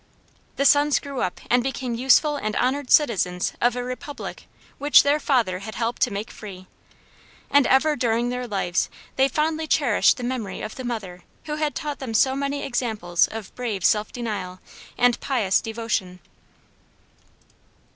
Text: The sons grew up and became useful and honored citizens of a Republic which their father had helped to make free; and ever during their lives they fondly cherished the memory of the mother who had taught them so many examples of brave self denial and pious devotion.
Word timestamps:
The 0.55 0.65
sons 0.65 0.97
grew 0.97 1.21
up 1.21 1.39
and 1.47 1.61
became 1.61 1.93
useful 1.93 2.35
and 2.35 2.55
honored 2.55 2.89
citizens 2.89 3.53
of 3.61 3.75
a 3.75 3.83
Republic 3.83 4.47
which 4.79 5.03
their 5.03 5.19
father 5.19 5.59
had 5.59 5.75
helped 5.75 6.01
to 6.01 6.09
make 6.11 6.31
free; 6.31 6.65
and 7.51 7.67
ever 7.67 7.95
during 7.95 8.29
their 8.29 8.47
lives 8.47 8.89
they 9.15 9.27
fondly 9.27 9.67
cherished 9.67 10.17
the 10.17 10.23
memory 10.23 10.61
of 10.61 10.73
the 10.73 10.83
mother 10.83 11.21
who 11.45 11.57
had 11.57 11.75
taught 11.75 11.99
them 11.99 12.15
so 12.15 12.35
many 12.35 12.63
examples 12.63 13.27
of 13.27 13.53
brave 13.53 13.85
self 13.85 14.11
denial 14.11 14.59
and 14.97 15.19
pious 15.19 15.61
devotion. 15.61 16.19